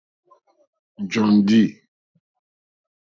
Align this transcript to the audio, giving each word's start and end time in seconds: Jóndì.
Jóndì. 1.11 1.61